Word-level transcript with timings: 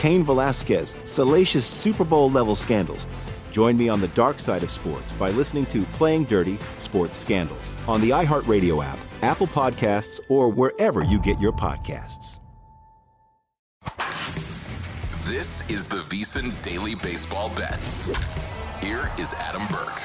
Cain 0.00 0.24
Velasquez, 0.24 0.96
salacious 1.04 1.66
Super 1.66 2.04
Bowl 2.04 2.30
level 2.30 2.56
scandals. 2.56 3.06
Join 3.52 3.76
me 3.76 3.90
on 3.90 4.00
the 4.00 4.08
dark 4.08 4.38
side 4.38 4.62
of 4.62 4.70
sports 4.70 5.12
by 5.12 5.28
listening 5.28 5.66
to 5.66 5.82
Playing 5.92 6.24
Dirty 6.24 6.56
Sports 6.78 7.18
Scandals 7.18 7.74
on 7.86 8.00
the 8.00 8.08
iHeartRadio 8.08 8.82
app, 8.82 8.98
Apple 9.20 9.46
Podcasts, 9.46 10.18
or 10.30 10.48
wherever 10.48 11.04
you 11.04 11.20
get 11.20 11.38
your 11.38 11.52
podcasts. 11.52 12.38
This 15.26 15.68
is 15.68 15.84
the 15.84 15.98
VSiN 15.98 16.60
Daily 16.62 16.94
Baseball 16.94 17.50
Bets. 17.50 18.10
Here 18.80 19.10
is 19.18 19.34
Adam 19.34 19.66
Burke. 19.66 20.00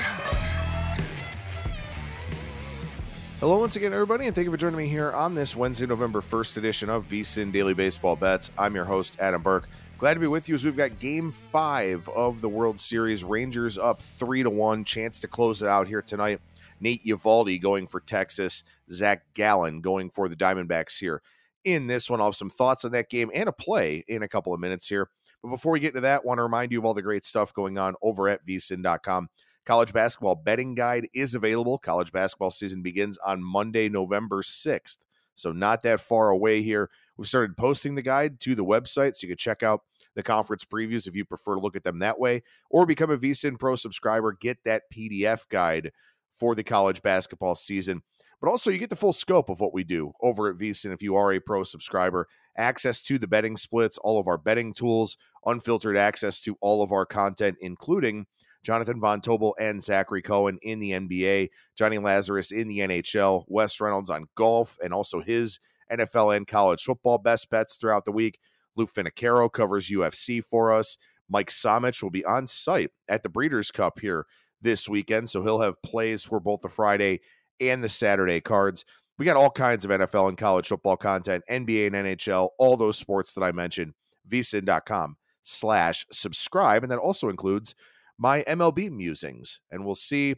Hello, 3.40 3.60
once 3.60 3.78
again, 3.78 3.94
everybody, 3.94 4.26
and 4.26 4.36
thank 4.36 4.44
you 4.44 4.52
for 4.52 4.58
joining 4.58 4.78
me 4.78 4.88
here 4.88 5.12
on 5.12 5.36
this 5.36 5.56
Wednesday, 5.56 5.86
November 5.86 6.20
1st 6.20 6.58
edition 6.58 6.90
of 6.90 7.08
VSiN 7.08 7.54
Daily 7.54 7.74
Baseball 7.74 8.18
Bets. 8.18 8.52
I'm 8.58 8.76
your 8.76 8.86
host, 8.86 9.16
Adam 9.20 9.42
Burke. 9.42 9.70
Glad 9.98 10.16
to 10.16 10.20
be 10.20 10.28
with 10.28 10.50
you 10.50 10.56
as 10.56 10.66
we've 10.66 10.76
got 10.76 11.00
game 11.00 11.32
five 11.32 12.10
of 12.10 12.42
the 12.42 12.50
World 12.50 12.82
Series. 12.82 13.24
Rangers 13.24 13.78
up 13.78 14.02
three 14.02 14.44
to 14.44 14.50
one. 14.50 14.84
Chance 14.84 15.22
to 15.22 15.28
close 15.30 15.62
it 15.62 15.70
out 15.70 15.88
here 15.88 16.02
tonight. 16.02 16.42
Nate 16.82 17.06
Eovaldi 17.06 17.62
going 17.62 17.88
for 17.88 18.02
Texas. 18.02 18.64
Zach 18.92 19.24
Gallen 19.34 19.80
going 19.80 20.10
for 20.10 20.28
the 20.28 20.36
Diamondbacks 20.36 21.00
here. 21.00 21.22
In 21.64 21.88
this 21.88 22.10
one, 22.10 22.20
I'll 22.20 22.28
have 22.28 22.36
some 22.36 22.50
thoughts 22.50 22.84
on 22.84 22.92
that 22.92 23.10
game 23.10 23.32
and 23.34 23.48
a 23.48 23.54
play 23.54 24.04
in 24.10 24.22
a 24.22 24.28
couple 24.28 24.54
of 24.54 24.60
minutes 24.60 24.90
here. 24.90 25.08
But 25.42 25.48
before 25.48 25.72
we 25.72 25.80
get 25.80 25.90
into 25.90 26.02
that, 26.02 26.22
I 26.24 26.28
want 26.28 26.40
to 26.40 26.44
remind 26.44 26.74
you 26.74 26.80
of 26.80 26.86
all 26.86 26.94
the 26.94 27.02
great 27.02 27.24
stuff 27.24 27.54
going 27.54 27.78
on 27.78 27.96
over 28.02 28.28
at 28.28 28.46
vsin.com. 28.46 29.30
College 29.66 29.94
basketball 29.94 30.36
betting 30.36 30.76
guide 30.76 31.08
is 31.14 31.36
available. 31.36 31.78
College 31.78 32.12
basketball 32.12 32.52
season 32.52 32.82
begins 32.82 33.18
on 33.20 33.42
Monday, 33.42 33.88
November 33.88 34.42
6th. 34.42 34.98
So, 35.36 35.54
not 35.54 35.84
that 35.84 36.02
far 36.02 36.30
away 36.30 36.64
here. 36.64 36.90
We've 37.18 37.28
started 37.28 37.58
posting 37.58 37.96
the 37.96 38.02
guide 38.02 38.40
to 38.42 38.56
the 38.56 38.66
website 38.66 39.16
so 39.16 39.26
you 39.26 39.30
can 39.30 39.38
check 39.38 39.64
out 39.64 39.82
the 40.16 40.24
conference 40.24 40.66
previews 40.66 41.08
if 41.08 41.16
you 41.16 41.26
prefer 41.26 41.56
to 41.56 41.62
look 41.62 41.76
at 41.76 41.84
them 41.84 42.00
that 42.00 42.20
way, 42.20 42.44
or 42.70 42.86
become 42.86 43.12
a 43.12 43.18
VSIN 43.18 43.60
Pro 43.60 43.76
subscriber. 43.76 44.38
Get 44.40 44.60
that 44.66 44.84
PDF 44.94 45.48
guide 45.50 45.92
for 46.34 46.56
the 46.56 46.64
college 46.64 47.02
basketball 47.02 47.56
season. 47.56 48.02
But 48.42 48.50
also, 48.50 48.70
you 48.70 48.78
get 48.78 48.90
the 48.90 48.96
full 48.96 49.14
scope 49.14 49.50
of 49.50 49.60
what 49.60 49.74
we 49.74 49.84
do 49.84 50.12
over 50.22 50.50
at 50.50 50.58
VSIN 50.58 50.94
if 50.94 51.02
you 51.02 51.16
are 51.16 51.32
a 51.32 51.40
pro 51.40 51.64
subscriber. 51.64 52.28
Access 52.58 53.02
to 53.04 53.18
the 53.18 53.28
betting 53.28 53.58
splits, 53.58 53.98
all 53.98 54.20
of 54.20 54.28
our 54.28 54.38
betting 54.38 54.74
tools, 54.74 55.18
unfiltered 55.46 55.98
access 55.98 56.40
to 56.42 56.58
all 56.62 56.84
of 56.84 56.92
our 56.92 57.06
content, 57.06 57.58
including 57.62 58.26
Jonathan 58.64 59.00
Von 59.00 59.22
Tobel 59.22 59.54
and 59.60 59.82
Zachary 59.82 60.22
Cohen 60.22 60.58
in 60.62 60.80
the 60.80 60.92
NBA, 60.92 61.50
Johnny 61.78 61.98
Lazarus 61.98 62.52
in 62.52 62.68
the 62.68 62.80
NHL, 62.80 63.46
Wes 63.48 63.80
Reynolds 63.80 64.10
on 64.10 64.28
golf, 64.36 64.78
and 64.84 64.94
also 64.94 65.22
his 65.22 65.60
NFL 65.92 66.36
and 66.36 66.48
college 66.48 66.84
football 66.84 67.18
best 67.18 67.50
bets 67.50 67.76
throughout 67.76 68.06
the 68.06 68.12
week. 68.12 68.40
Lou 68.76 68.86
Finocchiaro 68.86 69.52
covers 69.52 69.90
UFC 69.90 70.44
for 70.44 70.74
us. 70.74 70.98
Mike 71.30 71.50
Somich 71.50 72.04
will 72.04 72.12
be 72.12 72.26
on 72.26 72.48
site 72.48 72.92
at 73.08 73.24
the 73.24 73.30
Breeders' 73.30 73.72
Cup 73.72 74.00
here 74.00 74.26
this 74.62 74.88
weekend, 74.88 75.30
so 75.30 75.44
he'll 75.44 75.62
have 75.62 75.82
plays 75.82 76.24
for 76.24 76.40
both 76.40 76.62
the 76.62 76.70
Friday 76.70 77.22
and 77.60 77.84
the 77.84 77.90
Saturday 77.90 78.42
cards. 78.42 78.86
We 79.18 79.26
got 79.26 79.38
all 79.38 79.50
kinds 79.50 79.86
of 79.86 79.92
NFL 79.92 80.30
and 80.30 80.38
college 80.38 80.68
football 80.68 80.98
content, 80.98 81.44
NBA 81.50 81.88
and 81.88 81.96
NHL, 81.96 82.50
all 82.60 82.76
those 82.76 82.98
sports 82.98 83.34
that 83.34 83.44
I 83.44 83.52
mentioned. 83.52 83.94
vsin.com 84.28 85.18
slash 85.42 86.06
subscribe, 86.12 86.84
and 86.84 86.92
that 86.92 87.00
also 87.00 87.30
includes 87.30 87.76
my 88.18 88.44
MLB 88.44 88.92
musings, 88.92 89.62
and 89.72 89.86
we'll 89.86 89.96
see 89.96 90.36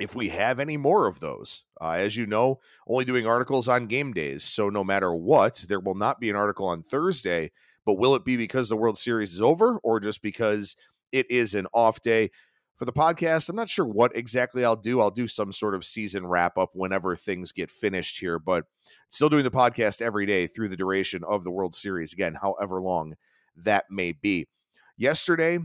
if 0.00 0.14
we 0.14 0.30
have 0.30 0.58
any 0.58 0.76
more 0.76 1.06
of 1.06 1.20
those. 1.20 1.64
Uh, 1.80 1.90
as 1.90 2.16
you 2.16 2.26
know, 2.26 2.60
only 2.86 3.04
doing 3.04 3.26
articles 3.26 3.68
on 3.68 3.86
game 3.86 4.12
days. 4.12 4.42
So 4.42 4.68
no 4.68 4.82
matter 4.84 5.14
what, 5.14 5.64
there 5.68 5.80
will 5.80 5.94
not 5.94 6.20
be 6.20 6.30
an 6.30 6.36
article 6.36 6.66
on 6.66 6.82
Thursday. 6.82 7.52
But 7.84 7.94
will 7.94 8.14
it 8.14 8.24
be 8.24 8.36
because 8.36 8.68
the 8.68 8.76
World 8.76 8.96
Series 8.96 9.32
is 9.32 9.40
over 9.40 9.78
or 9.78 9.98
just 9.98 10.22
because 10.22 10.76
it 11.10 11.30
is 11.30 11.54
an 11.54 11.66
off 11.72 12.00
day? 12.00 12.30
For 12.76 12.84
the 12.84 12.92
podcast, 12.92 13.48
I'm 13.48 13.56
not 13.56 13.68
sure 13.68 13.84
what 13.84 14.16
exactly 14.16 14.64
I'll 14.64 14.74
do. 14.76 15.00
I'll 15.00 15.10
do 15.10 15.28
some 15.28 15.52
sort 15.52 15.74
of 15.74 15.84
season 15.84 16.26
wrap 16.26 16.58
up 16.58 16.70
whenever 16.74 17.14
things 17.14 17.52
get 17.52 17.70
finished 17.70 18.18
here, 18.18 18.40
but 18.40 18.64
still 19.08 19.28
doing 19.28 19.44
the 19.44 19.52
podcast 19.52 20.02
every 20.02 20.26
day 20.26 20.48
through 20.48 20.68
the 20.68 20.76
duration 20.76 21.22
of 21.22 21.44
the 21.44 21.50
World 21.50 21.76
Series. 21.76 22.12
Again, 22.12 22.36
however 22.40 22.80
long 22.80 23.14
that 23.56 23.84
may 23.90 24.12
be. 24.12 24.48
Yesterday, 24.96 25.58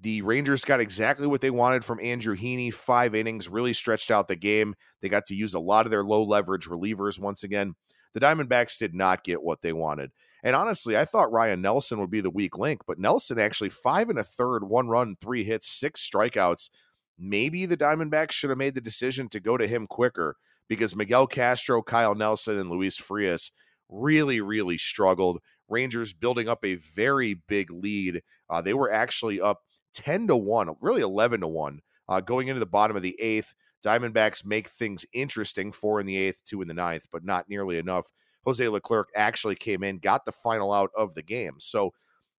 the 0.00 0.22
Rangers 0.22 0.64
got 0.64 0.80
exactly 0.80 1.26
what 1.26 1.40
they 1.40 1.50
wanted 1.50 1.84
from 1.84 2.00
Andrew 2.00 2.36
Heaney. 2.36 2.72
Five 2.72 3.14
innings 3.14 3.48
really 3.48 3.72
stretched 3.72 4.10
out 4.10 4.28
the 4.28 4.36
game. 4.36 4.74
They 5.00 5.08
got 5.08 5.26
to 5.26 5.34
use 5.34 5.54
a 5.54 5.60
lot 5.60 5.86
of 5.86 5.90
their 5.90 6.04
low 6.04 6.22
leverage 6.22 6.68
relievers 6.68 7.18
once 7.18 7.42
again. 7.42 7.74
The 8.12 8.20
Diamondbacks 8.20 8.78
did 8.78 8.94
not 8.94 9.24
get 9.24 9.42
what 9.42 9.62
they 9.62 9.72
wanted. 9.72 10.10
And 10.42 10.54
honestly, 10.54 10.96
I 10.96 11.04
thought 11.04 11.32
Ryan 11.32 11.60
Nelson 11.60 11.98
would 12.00 12.10
be 12.10 12.20
the 12.20 12.30
weak 12.30 12.56
link, 12.56 12.82
but 12.86 12.98
Nelson 12.98 13.38
actually 13.38 13.70
five 13.70 14.08
and 14.08 14.18
a 14.18 14.24
third, 14.24 14.64
one 14.64 14.88
run, 14.88 15.16
three 15.20 15.44
hits, 15.44 15.68
six 15.68 16.08
strikeouts. 16.08 16.70
Maybe 17.18 17.66
the 17.66 17.76
Diamondbacks 17.76 18.32
should 18.32 18.50
have 18.50 18.58
made 18.58 18.74
the 18.74 18.80
decision 18.80 19.28
to 19.30 19.40
go 19.40 19.56
to 19.56 19.66
him 19.66 19.86
quicker 19.86 20.36
because 20.68 20.94
Miguel 20.94 21.26
Castro, 21.26 21.82
Kyle 21.82 22.14
Nelson, 22.14 22.58
and 22.58 22.70
Luis 22.70 22.96
Frias 22.96 23.50
really, 23.88 24.40
really 24.40 24.78
struggled. 24.78 25.40
Rangers 25.68 26.12
building 26.12 26.48
up 26.48 26.64
a 26.64 26.74
very 26.74 27.34
big 27.48 27.70
lead. 27.70 28.22
Uh, 28.48 28.60
they 28.60 28.74
were 28.74 28.92
actually 28.92 29.40
up 29.40 29.62
10 29.96 30.28
to 30.28 30.36
1, 30.36 30.76
really 30.80 31.02
11 31.02 31.40
to 31.40 31.48
1, 31.48 31.80
uh, 32.08 32.20
going 32.20 32.48
into 32.48 32.60
the 32.60 32.66
bottom 32.66 32.96
of 32.96 33.02
the 33.02 33.20
eighth. 33.20 33.54
Diamondbacks 33.84 34.44
make 34.44 34.68
things 34.68 35.04
interesting, 35.12 35.72
four 35.72 36.00
in 36.00 36.06
the 36.06 36.16
eighth, 36.16 36.42
two 36.44 36.62
in 36.62 36.68
the 36.68 36.74
ninth, 36.74 37.06
but 37.12 37.24
not 37.24 37.48
nearly 37.48 37.78
enough. 37.78 38.10
Jose 38.44 38.66
Leclerc 38.66 39.08
actually 39.14 39.56
came 39.56 39.82
in, 39.82 39.98
got 39.98 40.24
the 40.24 40.32
final 40.32 40.72
out 40.72 40.90
of 40.96 41.14
the 41.14 41.22
game. 41.22 41.54
So, 41.58 41.92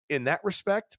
in 0.09 0.24
that 0.25 0.39
respect, 0.44 0.98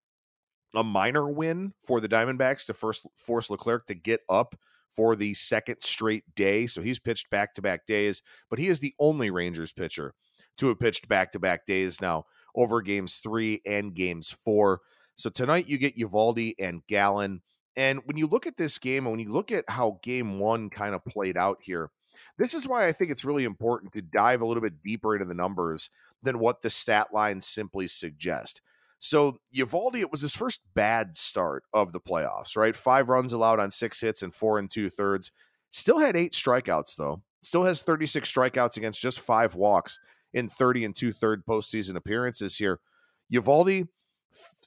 a 0.75 0.85
minor 0.85 1.29
win 1.29 1.73
for 1.83 2.01
the 2.01 2.09
Diamondbacks 2.09 2.67
to 2.67 2.75
first 2.75 3.07
force 3.17 3.49
Leclerc 3.49 3.87
to 3.87 3.95
get 3.95 4.21
up 4.29 4.55
for 4.95 5.17
the 5.17 5.33
second 5.35 5.77
straight 5.81 6.25
day. 6.35 6.67
So 6.67 6.83
he's 6.83 6.99
pitched 6.99 7.31
back 7.31 7.55
to 7.55 7.63
back 7.63 7.87
days, 7.87 8.23
but 8.51 8.59
he 8.59 8.69
is 8.69 8.81
the 8.81 8.95
only 8.99 9.31
Rangers 9.31 9.73
pitcher 9.73 10.13
to 10.59 10.69
have 10.69 10.81
pitched 10.81 11.09
back 11.09 11.33
to 11.33 11.39
back 11.39 11.65
days 11.65 12.01
now 12.01 12.25
over 12.55 12.83
games 12.83 13.17
three 13.17 13.63
and 13.65 13.95
games 13.95 14.35
four. 14.45 14.81
So 15.19 15.31
tonight 15.31 15.69
you 15.69 15.79
get 15.79 15.99
Eovaldi 15.99 16.55
and 16.61 16.87
Gallen. 16.87 17.43
And 17.77 18.01
when 18.05 18.17
you 18.17 18.29
look 18.29 18.47
at 18.47 18.57
this 18.57 18.79
game 18.79 19.05
and 19.05 19.11
when 19.11 19.21
you 19.21 19.33
look 19.33 19.51
at 19.51 19.65
how 19.69 19.99
game 20.03 20.39
one 20.39 20.71
kind 20.71 20.95
of 20.95 21.05
played 21.05 21.37
out 21.37 21.59
here, 21.61 21.91
this 22.39 22.55
is 22.55 22.69
why 22.69 22.87
I 22.87 22.93
think 22.93 23.11
it's 23.11 23.25
really 23.25 23.45
important 23.45 23.93
to 23.93 24.03
dive 24.03 24.41
a 24.41 24.47
little 24.47 24.63
bit 24.63 24.81
deeper 24.81 25.17
into 25.17 25.27
the 25.27 25.35
numbers 25.35 25.91
than 26.23 26.39
what 26.39 26.63
the 26.63 26.71
stat 26.71 27.09
lines 27.13 27.47
simply 27.47 27.89
suggest. 27.89 28.61
So 29.01 29.39
Eovaldi, 29.55 30.01
it 30.01 30.11
was 30.11 30.21
his 30.21 30.35
first 30.35 30.61
bad 30.75 31.17
start 31.17 31.65
of 31.73 31.91
the 31.91 32.01
playoffs, 32.01 32.57
right? 32.57 32.75
Five 32.75 33.09
runs 33.09 33.33
allowed 33.33 33.59
on 33.59 33.73
six 33.73 34.01
hits 34.01 34.23
and 34.23 34.33
four 34.33 34.59
and 34.59 34.71
two 34.71 34.89
thirds. 34.89 35.33
Still 35.71 35.99
had 35.99 36.17
eight 36.17 36.33
strikeouts, 36.33 36.97
though. 36.97 37.23
Still 37.43 37.65
has 37.65 37.83
36 37.83 38.33
strikeouts 38.33 38.77
against 38.77 39.01
just 39.01 39.21
five 39.21 39.57
walks 39.57 39.99
in 40.33 40.49
30 40.49 40.85
and 40.85 40.97
two 40.97 41.13
third 41.13 41.45
postseason 41.45 41.97
appearances 41.97 42.57
here. 42.57 42.81
Eovaldi, 43.33 43.89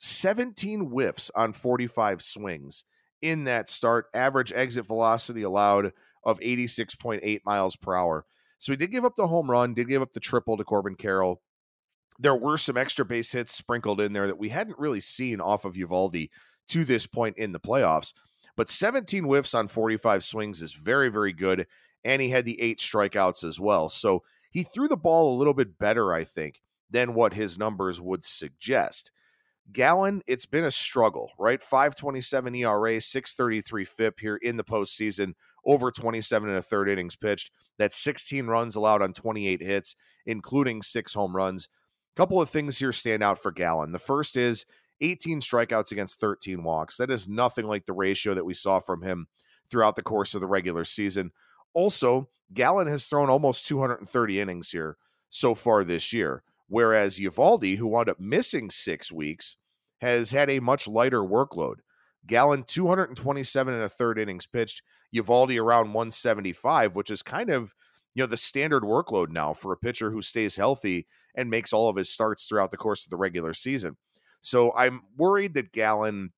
17 0.01 0.81
whiffs 0.81 1.31
on 1.36 1.53
45 1.53 2.21
swings 2.21 2.83
in 3.21 3.44
that 3.45 3.69
start. 3.69 4.07
Average 4.13 4.51
exit 4.53 4.86
velocity 4.86 5.44
allowed 5.44 5.94
of 6.24 6.39
86.8 6.39 7.42
miles 7.45 7.75
per 7.75 7.95
hour. 7.95 8.25
So 8.59 8.71
he 8.71 8.77
did 8.77 8.92
give 8.92 9.06
up 9.06 9.15
the 9.15 9.27
home 9.27 9.50
run, 9.50 9.74
did 9.74 9.88
give 9.88 10.01
up 10.01 10.13
the 10.13 10.19
triple 10.19 10.57
to 10.57 10.63
Corbin 10.63 10.95
Carroll. 10.95 11.42
There 12.19 12.36
were 12.36 12.57
some 12.57 12.77
extra 12.77 13.06
base 13.06 13.31
hits 13.31 13.53
sprinkled 13.53 14.01
in 14.01 14.13
there 14.13 14.27
that 14.27 14.38
we 14.38 14.50
hadn't 14.50 14.77
really 14.77 15.00
seen 15.00 15.39
off 15.39 15.65
of 15.65 15.74
Eovaldi 15.74 16.30
to 16.69 16.86
this 16.86 17.07
point 17.07 17.38
in 17.38 17.51
the 17.51 17.59
playoffs. 17.59 18.13
But 18.56 18.69
17 18.69 19.24
whiffs 19.24 19.56
on 19.56 19.68
45 19.68 20.24
swings 20.24 20.62
is 20.62 20.74
very, 20.74 21.09
very 21.09 21.33
good. 21.33 21.68
And 22.03 22.21
he 22.21 22.30
had 22.30 22.45
the 22.45 22.59
eight 22.59 22.80
strikeouts 22.80 23.44
as 23.44 23.59
well. 23.59 23.88
So 23.89 24.24
he 24.51 24.63
threw 24.63 24.88
the 24.88 24.98
ball 24.98 25.36
a 25.36 25.38
little 25.38 25.53
bit 25.53 25.77
better, 25.77 26.13
I 26.13 26.24
think, 26.24 26.62
than 26.89 27.13
what 27.13 27.33
his 27.33 27.57
numbers 27.57 28.01
would 28.01 28.25
suggest. 28.25 29.12
Gallen, 29.72 30.22
it's 30.28 30.46
been 30.46 30.64
a 30.64 30.72
struggle, 30.72 31.32
right? 31.38 31.62
527 31.62 32.56
ERA, 32.56 33.00
633 33.00 33.86
FIP 33.86 34.20
here 34.20 34.36
in 34.38 34.58
the 34.58 34.64
postseason, 34.64 35.34
over 35.66 35.92
27 35.92 36.50
and 36.50 36.58
a 36.58 36.62
third 36.62 36.90
innings 36.90 37.16
pitched. 37.16 37.52
That's 37.78 37.98
16 37.98 38.48
runs 38.48 38.76
allowed 38.76 39.02
on 39.02 39.14
28 39.14 39.62
hits, 39.62 39.96
including 40.26 40.82
six 40.82 41.14
home 41.14 41.36
runs. 41.36 41.70
A 42.16 42.18
couple 42.18 42.42
of 42.42 42.50
things 42.50 42.80
here 42.80 42.92
stand 42.92 43.24
out 43.24 43.40
for 43.40 43.52
Gallen. 43.52 43.92
The 43.92 44.00
first 44.00 44.36
is 44.36 44.66
18 45.02 45.42
strikeouts 45.42 45.92
against 45.92 46.20
13 46.20 46.64
walks. 46.64 46.98
That 46.98 47.12
is 47.12 47.28
nothing 47.28 47.66
like 47.66 47.86
the 47.86 47.94
ratio 47.94 48.34
that 48.34 48.46
we 48.46 48.54
saw 48.54 48.80
from 48.80 49.02
him 49.02 49.28
throughout 49.70 49.96
the 49.96 50.04
course 50.04 50.34
of 50.34 50.42
the 50.42 50.48
regular 50.48 50.84
season. 50.84 51.32
Also, 51.74 52.30
Gallen 52.54 52.88
has 52.88 53.06
thrown 53.06 53.30
almost 53.30 53.66
230 53.68 54.40
innings 54.40 54.72
here 54.72 54.98
so 55.30 55.56
far 55.56 55.84
this 55.84 56.12
year, 56.12 56.44
whereas 56.68 57.18
Eovaldi, 57.18 57.78
who 57.78 57.88
wound 57.88 58.10
up 58.10 58.20
missing 58.20 58.70
six 58.70 59.12
weeks, 59.12 59.56
has 60.01 60.31
had 60.31 60.50
a 60.50 60.59
much 60.59 60.88
lighter 60.88 61.21
workload. 61.21 61.77
Gallen 62.27 62.63
227 62.63 63.74
and 63.74 63.83
a 63.83 63.89
third 63.89 64.19
innings 64.19 64.45
pitched, 64.45 64.83
Eovaldi 65.15 65.59
around 65.62 65.94
175, 65.94 66.95
which 66.95 67.09
is 67.09 67.24
kind 67.24 67.50
of 67.50 67.74
you 68.13 68.24
know 68.24 68.27
the 68.27 68.38
standard 68.38 68.83
workload 68.83 69.30
now 69.30 69.53
for 69.53 69.71
a 69.71 69.77
pitcher 69.77 70.12
who 70.12 70.21
stays 70.21 70.57
healthy 70.57 71.07
and 71.33 71.50
makes 71.50 71.71
all 71.71 71.89
of 71.89 71.95
his 71.95 72.09
starts 72.09 72.45
throughout 72.45 72.71
the 72.71 72.77
course 72.77 73.06
of 73.06 73.09
the 73.09 73.18
regular 73.18 73.53
season. 73.53 73.98
So 74.42 74.74
I'm 74.75 75.01
worried 75.18 75.53
that 75.53 75.71
Gallen 75.71 76.33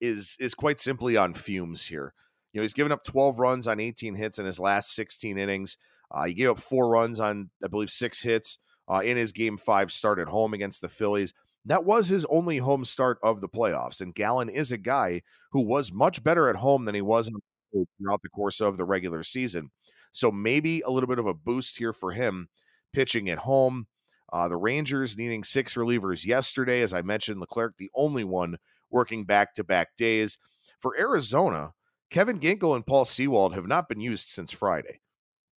is 0.00 0.36
is 0.38 0.54
quite 0.54 0.80
simply 0.80 1.16
on 1.16 1.34
fumes 1.34 1.86
here. 1.86 2.14
You 2.52 2.60
know, 2.60 2.62
he's 2.62 2.74
given 2.74 2.92
up 2.92 3.04
12 3.04 3.38
runs 3.38 3.66
on 3.66 3.80
18 3.80 4.14
hits 4.14 4.38
in 4.38 4.46
his 4.46 4.58
last 4.58 4.94
16 4.94 5.38
innings. 5.38 5.76
Uh, 6.10 6.24
he 6.24 6.34
gave 6.34 6.50
up 6.50 6.60
four 6.60 6.88
runs 6.88 7.20
on, 7.20 7.50
I 7.62 7.68
believe, 7.68 7.90
six 7.90 8.22
hits 8.22 8.58
uh, 8.90 9.00
in 9.00 9.16
his 9.16 9.32
game 9.32 9.58
five 9.58 9.92
start 9.92 10.18
at 10.18 10.28
home 10.28 10.54
against 10.54 10.80
the 10.80 10.88
Phillies. 10.88 11.34
That 11.68 11.84
was 11.84 12.08
his 12.08 12.24
only 12.30 12.58
home 12.58 12.86
start 12.86 13.18
of 13.22 13.42
the 13.42 13.48
playoffs. 13.48 14.00
And 14.00 14.14
Gallen 14.14 14.48
is 14.48 14.72
a 14.72 14.78
guy 14.78 15.20
who 15.52 15.60
was 15.60 15.92
much 15.92 16.24
better 16.24 16.48
at 16.48 16.56
home 16.56 16.86
than 16.86 16.94
he 16.94 17.02
was 17.02 17.30
throughout 17.72 18.22
the 18.22 18.30
course 18.30 18.60
of 18.60 18.78
the 18.78 18.86
regular 18.86 19.22
season. 19.22 19.70
So 20.10 20.32
maybe 20.32 20.80
a 20.80 20.90
little 20.90 21.06
bit 21.06 21.18
of 21.18 21.26
a 21.26 21.34
boost 21.34 21.76
here 21.76 21.92
for 21.92 22.12
him 22.12 22.48
pitching 22.94 23.28
at 23.28 23.40
home. 23.40 23.86
Uh, 24.32 24.48
the 24.48 24.56
Rangers 24.56 25.18
needing 25.18 25.44
six 25.44 25.74
relievers 25.74 26.24
yesterday. 26.24 26.80
As 26.80 26.94
I 26.94 27.02
mentioned, 27.02 27.38
Leclerc, 27.38 27.76
the 27.76 27.90
only 27.94 28.24
one 28.24 28.56
working 28.90 29.24
back 29.24 29.54
to 29.54 29.64
back 29.64 29.94
days. 29.94 30.38
For 30.80 30.98
Arizona, 30.98 31.74
Kevin 32.10 32.40
Ginkel 32.40 32.74
and 32.74 32.86
Paul 32.86 33.04
Sewald 33.04 33.54
have 33.54 33.66
not 33.66 33.90
been 33.90 34.00
used 34.00 34.30
since 34.30 34.52
Friday. 34.52 35.00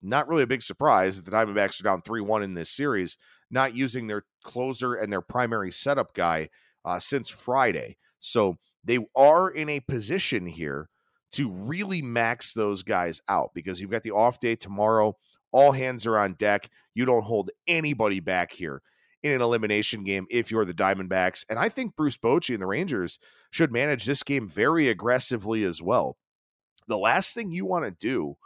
Not 0.00 0.26
really 0.26 0.44
a 0.44 0.46
big 0.46 0.62
surprise 0.62 1.16
that 1.16 1.24
the 1.26 1.36
Diamondbacks 1.36 1.80
are 1.80 1.84
down 1.84 2.00
3 2.00 2.22
1 2.22 2.42
in 2.42 2.54
this 2.54 2.70
series, 2.70 3.18
not 3.50 3.74
using 3.74 4.06
their 4.06 4.24
closer 4.44 4.94
and 4.94 5.12
their 5.12 5.20
primary 5.20 5.70
setup 5.70 6.14
guy 6.14 6.48
uh, 6.84 6.98
since 6.98 7.28
Friday. 7.28 7.96
So 8.20 8.56
they 8.84 8.98
are 9.16 9.50
in 9.50 9.68
a 9.68 9.80
position 9.80 10.46
here 10.46 10.88
to 11.32 11.50
really 11.50 12.02
max 12.02 12.52
those 12.52 12.82
guys 12.82 13.20
out 13.28 13.50
because 13.54 13.80
you've 13.80 13.90
got 13.90 14.02
the 14.02 14.12
off 14.12 14.40
day 14.40 14.56
tomorrow. 14.56 15.16
All 15.52 15.72
hands 15.72 16.06
are 16.06 16.18
on 16.18 16.34
deck. 16.34 16.70
You 16.94 17.04
don't 17.04 17.24
hold 17.24 17.50
anybody 17.66 18.20
back 18.20 18.52
here 18.52 18.82
in 19.22 19.32
an 19.32 19.40
elimination 19.40 20.04
game 20.04 20.26
if 20.30 20.50
you're 20.50 20.64
the 20.64 20.74
Diamondbacks. 20.74 21.44
And 21.48 21.58
I 21.58 21.68
think 21.68 21.96
Bruce 21.96 22.16
Bochy 22.16 22.54
and 22.54 22.62
the 22.62 22.66
Rangers 22.66 23.18
should 23.50 23.72
manage 23.72 24.04
this 24.04 24.22
game 24.22 24.48
very 24.48 24.88
aggressively 24.88 25.64
as 25.64 25.82
well 25.82 26.16
the 26.88 26.98
last 26.98 27.34
thing 27.34 27.52
you 27.52 27.64
want 27.64 27.84
to 27.84 27.90
do 27.92 28.36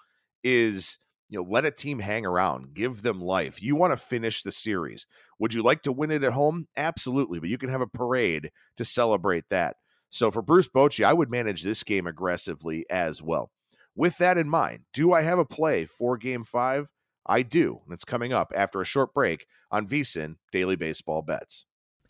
is 0.44 0.98
you 1.32 1.38
know 1.38 1.46
let 1.48 1.64
a 1.64 1.70
team 1.70 1.98
hang 1.98 2.26
around 2.26 2.74
give 2.74 3.00
them 3.00 3.20
life. 3.20 3.62
You 3.62 3.74
want 3.74 3.94
to 3.94 3.96
finish 3.96 4.42
the 4.42 4.52
series. 4.52 5.06
Would 5.38 5.54
you 5.54 5.62
like 5.62 5.80
to 5.82 5.92
win 5.92 6.10
it 6.10 6.22
at 6.22 6.34
home? 6.34 6.68
Absolutely 6.76 7.40
but 7.40 7.48
you 7.48 7.56
can 7.56 7.70
have 7.70 7.80
a 7.80 7.86
parade 7.86 8.50
to 8.76 8.84
celebrate 8.84 9.44
that. 9.48 9.76
So 10.10 10.30
for 10.30 10.42
bruce 10.42 10.68
bochy 10.68 11.04
i 11.04 11.12
would 11.14 11.30
manage 11.30 11.62
this 11.62 11.82
game 11.82 12.06
aggressively 12.06 12.84
as 12.90 13.22
well. 13.22 13.50
With 13.96 14.18
that 14.18 14.36
in 14.36 14.48
mind 14.48 14.80
do 14.92 15.12
i 15.14 15.22
have 15.22 15.38
a 15.38 15.46
play 15.46 15.86
for 15.86 16.18
game 16.18 16.44
five? 16.44 16.92
I 17.24 17.40
do 17.42 17.80
and 17.86 17.94
it's 17.94 18.04
coming 18.04 18.34
up 18.34 18.52
after 18.54 18.80
a 18.80 18.84
short 18.84 19.14
break 19.14 19.46
on 19.70 19.86
vsin 19.86 20.36
daily 20.52 20.76
baseball 20.76 21.22
bets 21.22 21.64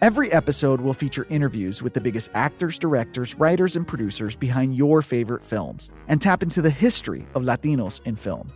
Every 0.00 0.30
episode 0.30 0.80
will 0.80 0.94
feature 0.94 1.26
interviews 1.28 1.82
with 1.82 1.92
the 1.92 2.00
biggest 2.00 2.30
actors, 2.32 2.78
directors, 2.78 3.34
writers, 3.34 3.74
and 3.74 3.84
producers 3.84 4.36
behind 4.36 4.76
your 4.76 5.02
favorite 5.02 5.42
films 5.42 5.90
and 6.06 6.22
tap 6.22 6.40
into 6.40 6.62
the 6.62 6.70
history 6.70 7.26
of 7.34 7.42
Latinos 7.42 8.00
in 8.06 8.14
film. 8.14 8.52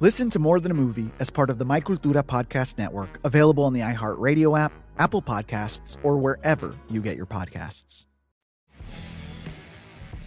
Listen 0.00 0.28
to 0.28 0.38
More 0.38 0.60
Than 0.60 0.70
a 0.70 0.74
Movie 0.74 1.10
as 1.18 1.30
part 1.30 1.48
of 1.48 1.56
the 1.56 1.64
My 1.64 1.80
Cultura 1.80 2.22
Podcast 2.22 2.76
Network, 2.76 3.20
available 3.24 3.64
on 3.64 3.72
the 3.72 3.80
iHeartRadio 3.80 4.58
app, 4.58 4.70
Apple 4.98 5.22
Podcasts, 5.22 5.96
or 6.02 6.18
wherever 6.18 6.76
you 6.90 7.00
get 7.00 7.16
your 7.16 7.24
podcasts. 7.24 8.04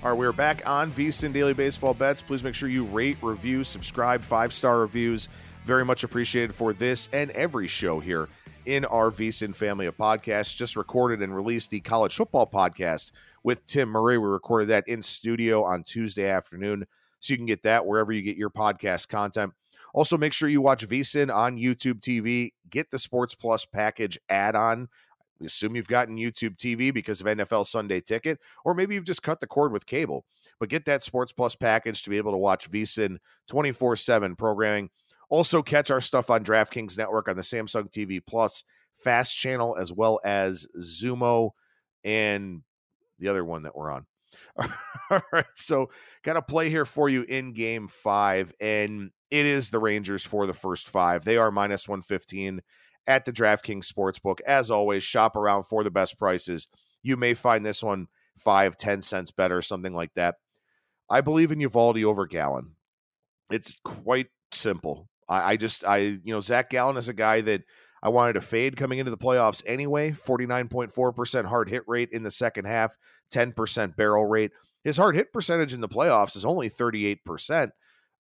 All 0.01 0.09
right, 0.09 0.17
we're 0.17 0.31
back 0.31 0.67
on 0.67 0.91
VSIN 0.91 1.31
Daily 1.31 1.53
Baseball 1.53 1.93
Bets. 1.93 2.23
Please 2.23 2.43
make 2.43 2.55
sure 2.55 2.69
you 2.69 2.85
rate, 2.85 3.17
review, 3.21 3.63
subscribe, 3.63 4.23
five 4.23 4.51
star 4.51 4.79
reviews. 4.79 5.27
Very 5.63 5.85
much 5.85 6.03
appreciated 6.03 6.55
for 6.55 6.73
this 6.73 7.07
and 7.13 7.29
every 7.31 7.67
show 7.67 7.99
here 7.99 8.29
in 8.65 8.85
our 8.85 9.11
VSIN 9.11 9.55
family 9.55 9.85
of 9.85 9.97
podcasts. 9.97 10.55
Just 10.55 10.75
recorded 10.75 11.21
and 11.21 11.35
released 11.35 11.69
the 11.69 11.79
college 11.79 12.15
football 12.15 12.47
podcast 12.47 13.11
with 13.43 13.65
Tim 13.65 13.89
Murray. 13.89 14.17
We 14.17 14.27
recorded 14.27 14.69
that 14.69 14.87
in 14.87 15.01
studio 15.01 15.63
on 15.63 15.83
Tuesday 15.83 16.29
afternoon, 16.29 16.85
so 17.19 17.33
you 17.33 17.37
can 17.37 17.45
get 17.45 17.63
that 17.63 17.85
wherever 17.85 18.11
you 18.11 18.21
get 18.21 18.37
your 18.37 18.49
podcast 18.49 19.07
content. 19.07 19.53
Also, 19.93 20.17
make 20.17 20.33
sure 20.33 20.49
you 20.49 20.61
watch 20.61 20.85
VSIN 20.87 21.33
on 21.33 21.57
YouTube 21.57 22.01
TV. 22.01 22.51
Get 22.69 22.91
the 22.91 22.99
Sports 22.99 23.33
Plus 23.33 23.65
package 23.65 24.19
add 24.29 24.55
on. 24.55 24.89
We 25.39 25.47
assume 25.47 25.75
you've 25.75 25.87
gotten 25.87 26.17
YouTube 26.17 26.57
TV 26.57 26.93
because 26.93 27.21
of 27.21 27.27
NFL 27.27 27.67
Sunday 27.67 28.01
Ticket, 28.01 28.39
or 28.63 28.73
maybe 28.73 28.95
you've 28.95 29.05
just 29.05 29.23
cut 29.23 29.39
the 29.39 29.47
cord 29.47 29.71
with 29.71 29.85
cable. 29.85 30.25
But 30.59 30.69
get 30.69 30.85
that 30.85 31.03
Sports 31.03 31.33
Plus 31.33 31.55
package 31.55 32.03
to 32.03 32.09
be 32.09 32.17
able 32.17 32.31
to 32.31 32.37
watch 32.37 32.69
VSIN 32.69 33.17
24 33.47 33.95
7 33.95 34.35
programming. 34.35 34.89
Also, 35.29 35.61
catch 35.61 35.91
our 35.91 36.01
stuff 36.01 36.29
on 36.29 36.43
DraftKings 36.43 36.97
Network 36.97 37.27
on 37.27 37.35
the 37.35 37.41
Samsung 37.41 37.91
TV 37.91 38.19
Plus 38.25 38.63
Fast 38.95 39.35
Channel, 39.35 39.75
as 39.79 39.91
well 39.91 40.19
as 40.23 40.67
Xumo 40.79 41.51
and 42.03 42.61
the 43.19 43.27
other 43.27 43.43
one 43.43 43.63
that 43.63 43.75
we're 43.75 43.91
on. 43.91 44.05
All 45.09 45.21
right, 45.31 45.45
so 45.55 45.89
got 46.23 46.37
a 46.37 46.41
play 46.41 46.69
here 46.69 46.85
for 46.85 47.09
you 47.09 47.23
in 47.23 47.53
game 47.53 47.87
five, 47.87 48.53
and 48.59 49.11
it 49.31 49.45
is 49.45 49.69
the 49.69 49.79
Rangers 49.79 50.25
for 50.25 50.47
the 50.47 50.53
first 50.53 50.89
five. 50.89 51.25
They 51.25 51.37
are 51.37 51.51
minus 51.51 51.87
115 51.87 52.61
at 53.07 53.25
the 53.25 53.33
DraftKings 53.33 53.91
Sportsbook. 53.91 54.39
As 54.41 54.71
always, 54.71 55.03
shop 55.03 55.35
around 55.35 55.63
for 55.63 55.83
the 55.83 55.91
best 55.91 56.17
prices. 56.17 56.67
You 57.03 57.17
may 57.17 57.33
find 57.33 57.65
this 57.65 57.83
one 57.83 58.07
five, 58.37 58.77
ten 58.77 59.01
cents 59.01 59.31
better, 59.31 59.61
something 59.61 59.93
like 59.93 60.13
that. 60.15 60.35
I 61.09 61.21
believe 61.21 61.51
in 61.51 61.59
Eovaldi 61.59 62.03
over 62.03 62.25
Gallen. 62.25 62.75
It's 63.51 63.77
quite 63.83 64.27
simple. 64.51 65.07
I, 65.27 65.51
I 65.51 65.57
just, 65.57 65.83
I, 65.83 65.97
you 65.97 66.33
know, 66.33 66.39
Zach 66.39 66.69
Gallen 66.69 66.97
is 66.97 67.09
a 67.09 67.13
guy 67.13 67.41
that 67.41 67.63
I 68.01 68.09
wanted 68.09 68.33
to 68.33 68.41
fade 68.41 68.77
coming 68.77 68.99
into 68.99 69.11
the 69.11 69.17
playoffs 69.17 69.63
anyway. 69.65 70.11
49.4% 70.11 71.45
hard 71.45 71.69
hit 71.69 71.83
rate 71.87 72.09
in 72.11 72.23
the 72.23 72.31
second 72.31 72.65
half, 72.65 72.95
10% 73.33 73.95
barrel 73.95 74.25
rate. 74.25 74.51
His 74.83 74.97
hard 74.97 75.15
hit 75.15 75.33
percentage 75.33 75.73
in 75.73 75.81
the 75.81 75.89
playoffs 75.89 76.35
is 76.35 76.45
only 76.45 76.69
38%, 76.69 77.71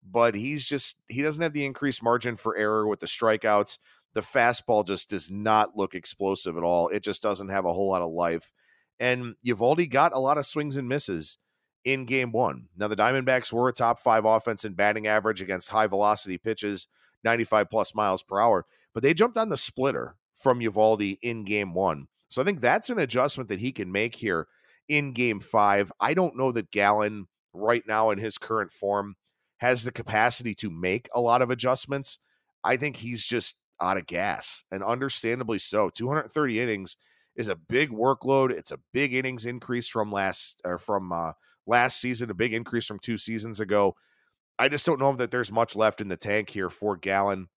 but 0.02 0.34
he's 0.34 0.66
just, 0.66 0.96
he 1.08 1.20
doesn't 1.20 1.42
have 1.42 1.52
the 1.52 1.66
increased 1.66 2.02
margin 2.02 2.36
for 2.36 2.56
error 2.56 2.86
with 2.86 3.00
the 3.00 3.06
strikeouts. 3.06 3.78
The 4.14 4.22
fastball 4.22 4.86
just 4.86 5.10
does 5.10 5.30
not 5.30 5.76
look 5.76 5.94
explosive 5.94 6.56
at 6.56 6.62
all. 6.62 6.88
It 6.88 7.02
just 7.02 7.22
doesn't 7.22 7.50
have 7.50 7.66
a 7.66 7.72
whole 7.72 7.90
lot 7.90 8.00
of 8.00 8.10
life. 8.10 8.52
And 8.98 9.34
Eovaldi 9.46 9.90
got 9.90 10.14
a 10.14 10.18
lot 10.18 10.38
of 10.38 10.46
swings 10.46 10.76
and 10.76 10.88
misses 10.88 11.36
in 11.84 12.06
game 12.06 12.32
one. 12.32 12.68
Now, 12.76 12.88
the 12.88 12.96
Diamondbacks 12.96 13.52
were 13.52 13.68
a 13.68 13.72
top 13.72 14.00
five 14.00 14.24
offense 14.24 14.64
in 14.64 14.74
batting 14.74 15.06
average 15.06 15.42
against 15.42 15.68
high 15.68 15.86
velocity 15.86 16.38
pitches, 16.38 16.88
95 17.22 17.70
plus 17.70 17.94
miles 17.94 18.22
per 18.22 18.40
hour, 18.40 18.66
but 18.92 19.02
they 19.02 19.14
jumped 19.14 19.36
on 19.36 19.48
the 19.48 19.56
splitter 19.56 20.16
from 20.34 20.60
Eovaldi 20.60 21.18
in 21.22 21.44
game 21.44 21.74
one. 21.74 22.08
So 22.28 22.42
I 22.42 22.44
think 22.44 22.60
that's 22.60 22.90
an 22.90 22.98
adjustment 22.98 23.48
that 23.48 23.60
he 23.60 23.72
can 23.72 23.92
make 23.92 24.16
here 24.16 24.48
in 24.88 25.12
game 25.12 25.40
five. 25.40 25.92
I 26.00 26.14
don't 26.14 26.36
know 26.36 26.52
that 26.52 26.70
Gallen, 26.70 27.28
right 27.52 27.84
now 27.86 28.10
in 28.10 28.18
his 28.18 28.38
current 28.38 28.72
form, 28.72 29.16
has 29.58 29.84
the 29.84 29.92
capacity 29.92 30.54
to 30.56 30.70
make 30.70 31.08
a 31.14 31.20
lot 31.20 31.42
of 31.42 31.50
adjustments. 31.50 32.18
I 32.62 32.76
think 32.76 32.96
he's 32.96 33.24
just 33.24 33.56
out 33.80 33.96
of 33.96 34.06
gas, 34.06 34.64
and 34.70 34.82
understandably 34.82 35.58
so. 35.58 35.90
230 35.90 36.60
innings 36.60 36.96
is 37.36 37.48
a 37.48 37.56
big 37.56 37.90
workload. 37.90 38.50
It's 38.50 38.70
a 38.70 38.80
big 38.92 39.14
innings 39.14 39.46
increase 39.46 39.88
from 39.88 40.12
last 40.12 40.60
or 40.64 40.78
from 40.78 41.12
uh, 41.12 41.32
last 41.66 42.00
season, 42.00 42.30
a 42.30 42.34
big 42.34 42.52
increase 42.52 42.86
from 42.86 42.98
two 42.98 43.16
seasons 43.16 43.60
ago. 43.60 43.94
I 44.58 44.68
just 44.68 44.86
don't 44.86 45.00
know 45.00 45.14
that 45.16 45.30
there's 45.30 45.50
much 45.50 45.74
left 45.74 46.00
in 46.00 46.08
the 46.08 46.16
tank 46.16 46.50
here 46.50 46.70
for 46.70 46.96
Gallen. 46.96 47.48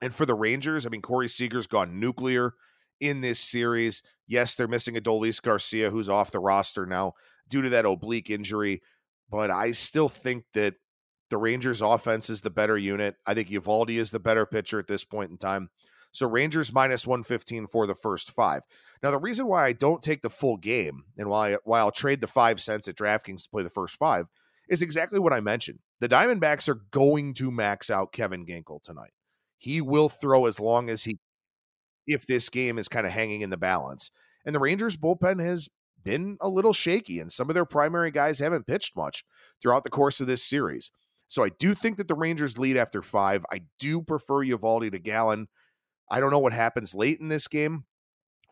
And 0.00 0.14
for 0.14 0.26
the 0.26 0.34
Rangers, 0.34 0.86
I 0.86 0.90
mean, 0.90 1.02
Corey 1.02 1.28
Seager's 1.28 1.66
gone 1.66 1.98
nuclear 1.98 2.54
in 3.00 3.20
this 3.20 3.40
series. 3.40 4.02
Yes, 4.26 4.54
they're 4.54 4.68
missing 4.68 4.94
Adolis 4.94 5.42
Garcia, 5.42 5.90
who's 5.90 6.08
off 6.08 6.30
the 6.30 6.38
roster 6.38 6.86
now 6.86 7.14
due 7.48 7.62
to 7.62 7.70
that 7.70 7.86
oblique 7.86 8.30
injury. 8.30 8.82
But 9.30 9.50
I 9.50 9.72
still 9.72 10.08
think 10.08 10.44
that 10.54 10.74
the 11.30 11.36
Rangers 11.36 11.82
offense 11.82 12.30
is 12.30 12.40
the 12.40 12.50
better 12.50 12.78
unit. 12.78 13.16
I 13.26 13.34
think 13.34 13.48
Eovaldi 13.48 13.98
is 13.98 14.10
the 14.10 14.20
better 14.20 14.46
pitcher 14.46 14.78
at 14.78 14.86
this 14.86 15.04
point 15.04 15.30
in 15.30 15.36
time. 15.36 15.70
So 16.12 16.26
Rangers 16.26 16.72
minus 16.72 17.06
115 17.06 17.66
for 17.66 17.86
the 17.86 17.94
first 17.94 18.30
five. 18.30 18.62
Now, 19.02 19.10
the 19.10 19.18
reason 19.18 19.46
why 19.46 19.66
I 19.66 19.72
don't 19.72 20.02
take 20.02 20.22
the 20.22 20.30
full 20.30 20.56
game 20.56 21.04
and 21.16 21.28
why, 21.28 21.56
why 21.64 21.80
I'll 21.80 21.92
trade 21.92 22.20
the 22.20 22.26
five 22.26 22.60
cents 22.60 22.88
at 22.88 22.96
DraftKings 22.96 23.44
to 23.44 23.50
play 23.50 23.62
the 23.62 23.70
first 23.70 23.96
five 23.96 24.26
is 24.68 24.82
exactly 24.82 25.18
what 25.18 25.32
I 25.32 25.40
mentioned. 25.40 25.80
The 26.00 26.08
Diamondbacks 26.08 26.68
are 26.68 26.82
going 26.90 27.34
to 27.34 27.50
max 27.50 27.90
out 27.90 28.12
Kevin 28.12 28.46
Ginkel 28.46 28.82
tonight. 28.82 29.12
He 29.56 29.80
will 29.80 30.08
throw 30.08 30.46
as 30.46 30.60
long 30.60 30.88
as 30.88 31.04
he 31.04 31.18
if 32.06 32.26
this 32.26 32.48
game 32.48 32.78
is 32.78 32.88
kind 32.88 33.06
of 33.06 33.12
hanging 33.12 33.42
in 33.42 33.50
the 33.50 33.56
balance. 33.56 34.10
And 34.44 34.54
the 34.54 34.60
Rangers 34.60 34.96
bullpen 34.96 35.44
has 35.44 35.68
been 36.02 36.38
a 36.40 36.48
little 36.48 36.72
shaky, 36.72 37.20
and 37.20 37.30
some 37.30 37.50
of 37.50 37.54
their 37.54 37.66
primary 37.66 38.10
guys 38.10 38.38
haven't 38.38 38.66
pitched 38.66 38.96
much 38.96 39.24
throughout 39.60 39.84
the 39.84 39.90
course 39.90 40.20
of 40.20 40.26
this 40.26 40.42
series. 40.42 40.90
So 41.26 41.44
I 41.44 41.50
do 41.50 41.74
think 41.74 41.98
that 41.98 42.08
the 42.08 42.14
Rangers 42.14 42.58
lead 42.58 42.78
after 42.78 43.02
five. 43.02 43.44
I 43.52 43.62
do 43.78 44.00
prefer 44.00 44.36
Eovaldi 44.36 44.90
to 44.90 44.98
Gallen. 44.98 45.48
I 46.10 46.20
don't 46.20 46.30
know 46.30 46.38
what 46.38 46.52
happens 46.52 46.94
late 46.94 47.20
in 47.20 47.28
this 47.28 47.48
game. 47.48 47.84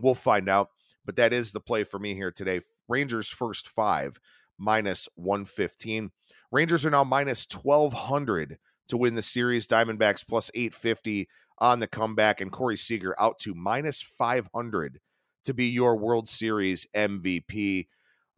We'll 0.01 0.15
find 0.15 0.49
out. 0.49 0.71
But 1.05 1.17
that 1.17 1.33
is 1.33 1.53
the 1.53 1.61
play 1.61 1.85
for 1.85 1.99
me 1.99 2.15
here 2.15 2.33
today. 2.33 2.61
Rangers 2.89 3.29
first 3.29 3.69
five, 3.69 4.19
minus 4.59 5.09
115. 5.15 6.11
Rangers 6.51 6.85
are 6.85 6.91
now 6.91 7.05
minus 7.05 7.47
1,200 7.51 8.59
to 8.89 8.97
win 8.97 9.15
the 9.15 9.23
series. 9.23 9.67
Diamondbacks 9.67 10.27
plus 10.27 10.51
850 10.55 11.29
on 11.59 11.79
the 11.79 11.87
comeback. 11.87 12.41
And 12.41 12.51
Corey 12.51 12.77
Seager 12.77 13.15
out 13.21 13.39
to 13.41 13.55
minus 13.55 14.03
500 14.03 15.01
to 15.45 15.55
be 15.55 15.67
your 15.67 15.97
World 15.97 16.29
Series 16.29 16.87
MVP. 16.95 17.87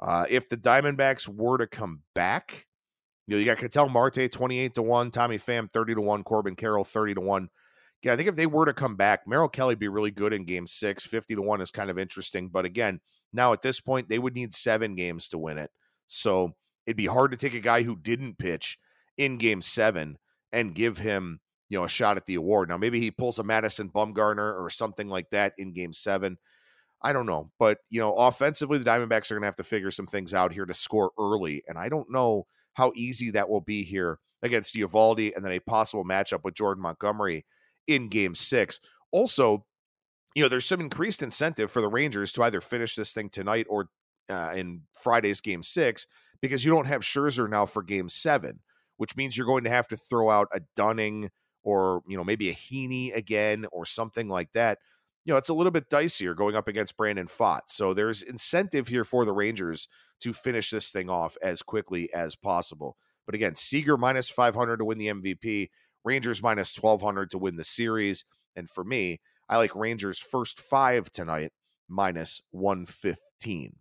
Uh, 0.01 0.27
if 0.29 0.49
the 0.49 0.57
Diamondbacks 0.57 1.27
were 1.27 1.59
to 1.59 1.67
come 1.67 2.03
back, 2.15 2.67
you 3.27 3.35
know, 3.35 3.41
you 3.41 3.47
got 3.47 3.59
Ketel 3.59 3.89
Marte 3.89 4.31
28 4.31 4.75
to 4.75 4.83
1, 4.83 5.11
Tommy 5.11 5.39
Pham 5.39 5.71
30 5.71 5.97
to 5.97 6.01
1, 6.01 6.23
Corbin 6.23 6.55
Carroll 6.55 6.85
30 6.85 7.15
to 7.15 7.21
1. 7.21 7.49
Yeah, 8.02 8.12
I 8.12 8.17
think 8.17 8.28
if 8.28 8.37
they 8.37 8.47
were 8.47 8.67
to 8.67 8.73
come 8.73 8.97
back, 8.97 9.26
Merrill 9.26 9.49
Kelly 9.49 9.75
be 9.75 9.88
really 9.88 10.12
good 10.12 10.33
in 10.33 10.45
game 10.45 10.67
six. 10.67 11.05
50 11.05 11.35
to 11.35 11.43
1 11.43 11.61
is 11.61 11.71
kind 11.71 11.90
of 11.90 11.99
interesting. 11.99 12.49
But 12.49 12.64
again, 12.64 13.00
now 13.33 13.52
at 13.52 13.62
this 13.62 13.81
point, 13.81 14.09
they 14.09 14.19
would 14.19 14.35
need 14.35 14.55
seven 14.55 14.95
games 14.95 15.28
to 15.28 15.38
win 15.38 15.59
it. 15.59 15.71
So 16.07 16.55
it'd 16.87 16.97
be 16.97 17.07
hard 17.07 17.33
to 17.33 17.37
take 17.37 17.55
a 17.55 17.61
guy 17.61 17.83
who 17.83 17.97
didn't 17.97 18.38
pitch 18.38 18.78
in 19.17 19.37
game 19.37 19.61
seven 19.61 20.17
and 20.52 20.75
give 20.75 20.99
him, 20.99 21.40
you 21.69 21.78
know, 21.78 21.85
a 21.85 21.88
shot 21.88 22.17
at 22.17 22.26
the 22.26 22.37
award. 22.37 22.69
Now, 22.69 22.78
maybe 22.78 23.00
he 23.00 23.11
pulls 23.11 23.38
a 23.38 23.45
Madison 23.45 23.90
Bumgarner 23.90 24.59
or 24.59 24.71
something 24.71 25.09
like 25.09 25.31
that 25.31 25.52
in 25.59 25.73
game 25.73 25.93
seven. 25.93 26.38
I 27.02 27.12
don't 27.12 27.26
know. 27.26 27.50
But, 27.59 27.78
you 27.90 28.00
know, 28.00 28.14
offensively, 28.14 28.78
the 28.78 28.88
Diamondbacks 28.88 29.31
are 29.31 29.35
going 29.35 29.43
to 29.43 29.49
have 29.49 29.57
to 29.57 29.64
figure 29.64 29.90
some 29.90 30.07
things 30.07 30.33
out 30.33 30.52
here 30.52 30.67
to 30.67 30.75
score 30.75 31.11
early. 31.19 31.62
And 31.67 31.76
I 31.76 31.88
don't 31.88 32.11
know 32.11 32.47
how 32.75 32.93
easy 32.95 33.33
that 33.33 33.49
will 33.49 33.61
be 33.61 33.83
here 33.83 34.19
against 34.43 34.75
Eovaldi 34.76 35.35
and 35.35 35.45
then 35.45 35.52
a 35.52 35.59
possible 35.59 36.05
matchup 36.05 36.45
with 36.45 36.55
Jordan 36.55 36.83
Montgomery 36.83 37.45
in 37.88 38.09
game 38.09 38.37
six. 38.37 38.78
Also, 39.11 39.64
you 40.35 40.42
know, 40.42 40.49
there's 40.49 40.66
some 40.66 40.80
increased 40.80 41.23
incentive 41.23 41.71
for 41.71 41.80
the 41.80 41.88
Rangers 41.88 42.30
to 42.33 42.45
either 42.45 42.61
finish 42.61 42.95
this 42.95 43.12
thing 43.12 43.28
tonight 43.28 43.66
or 43.68 43.88
uh, 44.30 44.52
in 44.54 44.83
Friday's 44.92 45.40
game 45.40 45.62
six 45.62 46.07
because 46.40 46.64
you 46.64 46.71
don't 46.71 46.87
have 46.87 47.02
Scherzer 47.02 47.49
now 47.49 47.66
for 47.66 47.83
game 47.83 48.09
seven, 48.09 48.61
which 48.99 49.16
means 49.16 49.37
you're 49.37 49.47
going 49.47 49.64
to 49.64 49.71
have 49.71 49.88
to 49.88 49.97
throw 49.97 50.30
out 50.30 50.49
a 50.52 50.61
Dunning 50.76 51.30
or, 51.64 52.02
you 52.07 52.16
know, 52.16 52.25
maybe 52.25 52.49
a 52.50 52.54
Heaney 52.54 53.14
again 53.16 53.66
or 53.73 53.85
something 53.85 54.28
like 54.28 54.52
that. 54.52 54.78
You 55.25 55.35
know, 55.35 55.38
it's 55.38 55.49
a 55.49 55.54
little 55.54 55.73
bit 55.73 55.90
dicier 55.90 56.37
going 56.37 56.54
up 56.54 56.68
against 56.68 56.97
Brandon 56.97 57.26
Pfaadt. 57.26 57.62
So 57.66 57.92
there's 57.92 58.23
incentive 58.23 58.88
here 58.88 59.04
for 59.04 59.25
the 59.25 59.33
Rangers 59.33 59.88
to 60.21 60.33
finish 60.33 60.71
this 60.71 60.90
thing 60.90 61.11
off 61.11 61.37
as 61.42 61.62
quickly 61.62 62.12
as 62.14 62.37
possible. 62.37 62.97
But 63.26 63.35
again, 63.35 63.54
Seager 63.57 63.99
minus 63.99 64.30
500 64.30 64.78
to 64.78 64.85
win 64.85 64.97
the 64.97 65.09
MVP, 65.09 65.68
Rangers 66.09 66.43
minus 66.43 66.75
1200 66.75 67.31
to 67.33 67.38
win 67.38 67.57
the 67.57 67.65
series. 67.65 68.25
And 68.57 68.69
for 68.69 68.83
me, 68.83 69.21
I 69.47 69.59
like 69.59 69.77
Rangers 69.77 70.19
first 70.19 70.59
five 70.59 71.12
tonight, 71.12 71.53
minus 71.87 72.41
115. 72.50 73.77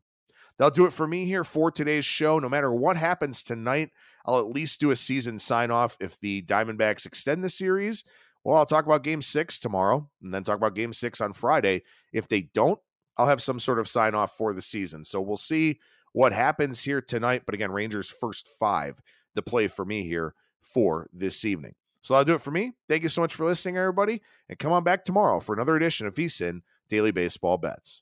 That'll 0.60 0.72
do 0.72 0.86
it 0.86 0.92
for 0.92 1.08
me 1.08 1.26
here 1.26 1.46
for 1.46 1.72
today's 1.72 2.04
show. 2.04 2.38
No 2.40 2.50
matter 2.50 2.74
what 2.74 2.98
happens 2.98 3.44
tonight, 3.44 3.92
I'll 4.26 4.40
at 4.40 4.50
least 4.50 4.82
do 4.82 4.92
a 4.92 4.96
season 4.98 5.40
sign 5.40 5.72
off 5.72 5.96
if 6.02 6.20
the 6.20 6.42
Diamondbacks 6.42 7.06
extend 7.06 7.46
the 7.46 7.50
series. 7.50 8.04
Well, 8.44 8.58
I'll 8.58 8.66
talk 8.66 8.86
about 8.86 9.04
game 9.04 9.22
six 9.22 9.58
tomorrow 9.58 10.10
and 10.22 10.34
then 10.34 10.44
talk 10.44 10.58
about 10.58 10.76
game 10.76 10.92
six 10.92 11.22
on 11.22 11.32
Friday. 11.32 11.84
If 12.12 12.28
they 12.28 12.42
don't, 12.42 12.80
I'll 13.16 13.28
have 13.28 13.42
some 13.42 13.60
sort 13.60 13.80
of 13.80 13.88
sign 13.88 14.16
off 14.16 14.36
for 14.36 14.54
the 14.54 14.62
season. 14.62 15.06
So 15.06 15.22
we'll 15.22 15.38
see 15.38 15.80
what 16.12 16.34
happens 16.34 16.84
here 16.84 17.02
tonight. 17.02 17.44
But 17.46 17.56
again, 17.56 17.72
Rangers 17.72 18.10
first 18.10 18.50
five 18.60 19.02
the 19.34 19.42
play 19.42 19.70
for 19.70 19.86
me 19.86 20.04
here 20.04 20.34
for 20.62 21.08
this 21.14 21.46
evening. 21.46 21.76
So 22.02 22.14
that'll 22.14 22.26
do 22.26 22.36
it 22.36 22.42
for 22.42 22.52
me. 22.52 22.74
Thank 22.88 23.04
you 23.04 23.10
so 23.10 23.22
much 23.22 23.36
for 23.36 23.46
listening, 23.46 23.78
everybody. 23.78 24.22
And 24.48 24.60
come 24.60 24.72
on 24.72 24.84
back 24.84 25.04
tomorrow 25.04 25.40
for 25.40 25.54
another 25.54 25.76
edition 25.76 26.08
of 26.08 26.14
VSIN 26.16 26.62
Daily 26.90 27.12
Baseball 27.12 27.58
Bets. 27.58 28.02